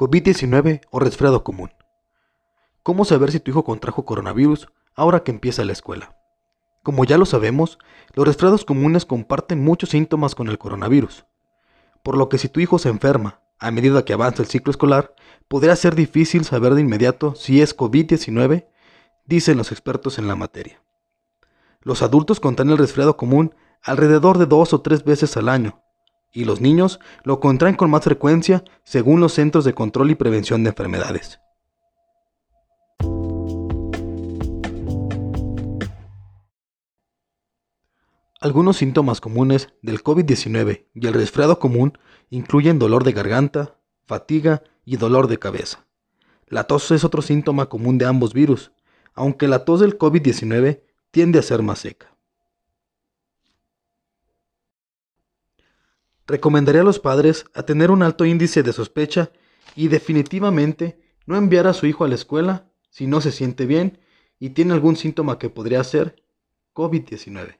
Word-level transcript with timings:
COVID-19 0.00 0.80
o 0.88 0.98
resfriado 0.98 1.44
común. 1.44 1.74
¿Cómo 2.82 3.04
saber 3.04 3.30
si 3.32 3.38
tu 3.38 3.50
hijo 3.50 3.64
contrajo 3.64 4.06
coronavirus 4.06 4.68
ahora 4.94 5.22
que 5.22 5.30
empieza 5.30 5.62
la 5.62 5.74
escuela? 5.74 6.16
Como 6.82 7.04
ya 7.04 7.18
lo 7.18 7.26
sabemos, 7.26 7.78
los 8.14 8.26
resfriados 8.26 8.64
comunes 8.64 9.04
comparten 9.04 9.62
muchos 9.62 9.90
síntomas 9.90 10.34
con 10.34 10.48
el 10.48 10.56
coronavirus, 10.56 11.26
por 12.02 12.16
lo 12.16 12.30
que 12.30 12.38
si 12.38 12.48
tu 12.48 12.60
hijo 12.60 12.78
se 12.78 12.88
enferma 12.88 13.42
a 13.58 13.70
medida 13.70 14.02
que 14.06 14.14
avanza 14.14 14.40
el 14.40 14.48
ciclo 14.48 14.70
escolar, 14.70 15.14
podría 15.48 15.76
ser 15.76 15.94
difícil 15.94 16.46
saber 16.46 16.74
de 16.74 16.80
inmediato 16.80 17.34
si 17.34 17.60
es 17.60 17.76
COVID-19, 17.76 18.68
dicen 19.26 19.58
los 19.58 19.70
expertos 19.70 20.18
en 20.18 20.28
la 20.28 20.34
materia. 20.34 20.82
Los 21.82 22.00
adultos 22.00 22.40
contraen 22.40 22.70
el 22.70 22.78
resfriado 22.78 23.18
común 23.18 23.54
alrededor 23.82 24.38
de 24.38 24.46
dos 24.46 24.72
o 24.72 24.80
tres 24.80 25.04
veces 25.04 25.36
al 25.36 25.50
año, 25.50 25.82
y 26.32 26.44
los 26.44 26.60
niños 26.60 27.00
lo 27.24 27.40
contraen 27.40 27.74
con 27.74 27.90
más 27.90 28.04
frecuencia 28.04 28.64
según 28.84 29.20
los 29.20 29.34
Centros 29.34 29.64
de 29.64 29.74
Control 29.74 30.10
y 30.10 30.14
Prevención 30.14 30.62
de 30.64 30.70
Enfermedades. 30.70 31.40
Algunos 38.42 38.78
síntomas 38.78 39.20
comunes 39.20 39.68
del 39.82 40.02
COVID-19 40.02 40.86
y 40.94 41.06
el 41.06 41.12
resfriado 41.12 41.58
común 41.58 41.98
incluyen 42.30 42.78
dolor 42.78 43.04
de 43.04 43.12
garganta, 43.12 43.76
fatiga 44.06 44.62
y 44.86 44.96
dolor 44.96 45.28
de 45.28 45.38
cabeza. 45.38 45.86
La 46.46 46.64
tos 46.64 46.90
es 46.90 47.04
otro 47.04 47.20
síntoma 47.20 47.66
común 47.66 47.98
de 47.98 48.06
ambos 48.06 48.32
virus, 48.32 48.72
aunque 49.12 49.46
la 49.46 49.66
tos 49.66 49.80
del 49.80 49.98
COVID-19 49.98 50.80
tiende 51.10 51.38
a 51.38 51.42
ser 51.42 51.62
más 51.62 51.80
seca. 51.80 52.16
Recomendaría 56.30 56.82
a 56.82 56.84
los 56.84 57.00
padres 57.00 57.46
a 57.54 57.64
tener 57.64 57.90
un 57.90 58.04
alto 58.04 58.24
índice 58.24 58.62
de 58.62 58.72
sospecha 58.72 59.32
y 59.74 59.88
definitivamente 59.88 61.00
no 61.26 61.36
enviar 61.36 61.66
a 61.66 61.72
su 61.72 61.86
hijo 61.86 62.04
a 62.04 62.08
la 62.08 62.14
escuela 62.14 62.70
si 62.88 63.08
no 63.08 63.20
se 63.20 63.32
siente 63.32 63.66
bien 63.66 63.98
y 64.38 64.50
tiene 64.50 64.72
algún 64.72 64.94
síntoma 64.94 65.40
que 65.40 65.50
podría 65.50 65.82
ser 65.82 66.22
COVID-19. 66.72 67.58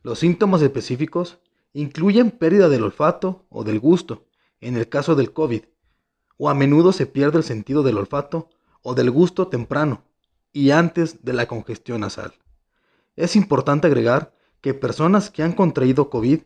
Los 0.00 0.20
síntomas 0.20 0.62
específicos 0.62 1.38
incluyen 1.74 2.30
pérdida 2.30 2.70
del 2.70 2.82
olfato 2.82 3.44
o 3.50 3.62
del 3.62 3.78
gusto, 3.78 4.24
en 4.62 4.78
el 4.78 4.88
caso 4.88 5.14
del 5.14 5.34
COVID, 5.34 5.64
o 6.38 6.48
a 6.48 6.54
menudo 6.54 6.94
se 6.94 7.04
pierde 7.04 7.36
el 7.36 7.44
sentido 7.44 7.82
del 7.82 7.98
olfato 7.98 8.48
o 8.80 8.94
del 8.94 9.10
gusto 9.10 9.48
temprano 9.48 10.02
y 10.50 10.70
antes 10.70 11.26
de 11.26 11.34
la 11.34 11.46
congestión 11.46 12.00
nasal. 12.00 12.32
Es 13.16 13.36
importante 13.36 13.86
agregar 13.86 14.34
que 14.62 14.72
personas 14.72 15.30
que 15.30 15.42
han 15.42 15.52
contraído 15.52 16.08
COVID 16.08 16.40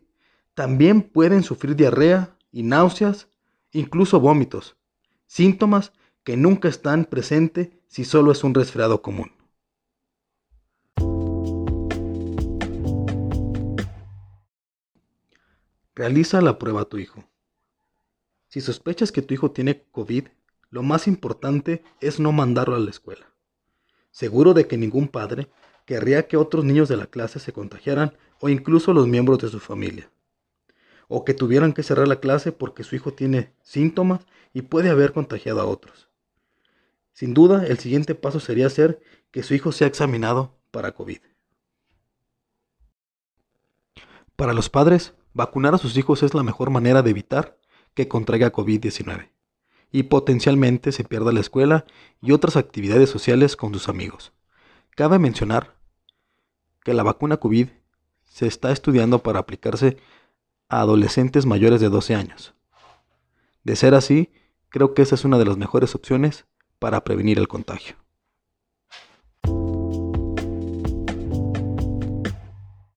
también 0.55 1.03
pueden 1.03 1.43
sufrir 1.43 1.77
diarrea 1.77 2.37
y 2.53 2.63
náuseas, 2.63 3.29
incluso 3.73 4.21
vómitos, 4.21 4.77
síntomas 5.27 5.93
que 6.25 6.37
nunca 6.37 6.69
están 6.69 7.05
presentes 7.05 7.71
si 7.87 8.05
solo 8.05 8.33
es 8.33 8.45
un 8.45 8.55
resfriado 8.55 9.03
común. 9.03 9.33
Realiza 15.95 16.41
la 16.41 16.59
prueba 16.59 16.83
a 16.83 16.85
tu 16.87 16.99
hijo. 16.99 17.25
Si 18.49 18.61
sospechas 18.61 19.13
que 19.13 19.23
tu 19.23 19.35
hijo 19.35 19.51
tiene 19.51 19.85
COVID, 19.93 20.29
lo 20.71 20.83
más 20.83 21.07
importante 21.07 21.83
es 22.01 22.19
no 22.19 22.33
mandarlo 22.33 22.75
a 22.75 22.81
la 22.81 22.91
escuela. 22.91 23.27
Seguro 24.11 24.55
de 24.55 24.67
que 24.67 24.77
ningún 24.77 25.09
padre 25.09 25.49
querría 25.85 26.27
que 26.27 26.37
otros 26.37 26.65
niños 26.65 26.89
de 26.89 26.97
la 26.97 27.07
clase 27.07 27.39
se 27.39 27.53
contagiaran 27.53 28.17
o 28.41 28.49
incluso 28.49 28.93
los 28.93 29.07
miembros 29.07 29.39
de 29.41 29.49
su 29.49 29.61
familia 29.61 30.11
o 31.13 31.25
que 31.25 31.35
tuvieran 31.35 31.73
que 31.73 31.83
cerrar 31.83 32.07
la 32.07 32.21
clase 32.21 32.53
porque 32.53 32.85
su 32.85 32.95
hijo 32.95 33.13
tiene 33.13 33.53
síntomas 33.63 34.21
y 34.55 34.63
puede 34.63 34.91
haber 34.91 35.13
contagiado 35.13 35.61
a 35.61 35.67
otros. 35.67 36.09
Sin 37.13 37.35
duda, 37.35 37.67
el 37.67 37.81
siguiente 37.81 38.15
paso 38.15 38.39
sería 38.39 38.69
hacer 38.69 39.03
que 39.33 39.43
su 39.43 39.53
hijo 39.55 39.73
sea 39.73 39.89
examinado 39.89 40.57
para 40.71 40.93
COVID. 40.93 41.19
Para 44.37 44.53
los 44.53 44.71
padres, 44.71 45.15
vacunar 45.35 45.75
a 45.75 45.79
sus 45.79 45.97
hijos 45.97 46.23
es 46.23 46.33
la 46.33 46.45
mejor 46.45 46.71
manera 46.71 47.03
de 47.03 47.11
evitar 47.11 47.59
que 47.95 48.07
contraiga 48.07 48.53
COVID-19 48.53 49.31
y 49.91 50.05
potencialmente 50.05 50.93
se 50.93 51.03
pierda 51.03 51.33
la 51.33 51.41
escuela 51.41 51.87
y 52.23 52.31
otras 52.31 52.57
actividades 52.57 53.11
sociales 53.11 53.57
con 53.57 53.73
sus 53.75 53.89
amigos. 53.89 54.33
Cabe 54.95 55.19
mencionar 55.19 55.75
que 56.85 56.95
la 56.95 57.03
vacuna 57.03 57.39
COVID 57.39 57.69
se 58.23 58.47
está 58.47 58.71
estudiando 58.71 59.25
para 59.25 59.41
aplicarse 59.41 59.97
a 60.71 60.81
adolescentes 60.81 61.45
mayores 61.45 61.81
de 61.81 61.91
12 61.91 62.15
años. 62.15 62.55
De 63.65 63.77
ser 63.77 63.95
así, 63.95 64.33
creo 64.71 64.95
que 64.95 65.03
esa 65.03 65.17
es 65.17 65.25
una 65.25 65.37
de 65.37 65.45
las 65.45 65.59
mejores 65.59 65.95
opciones 65.95 66.47
para 66.79 67.05
prevenir 67.05 67.39
el 67.39 67.49
contagio. 67.49 67.97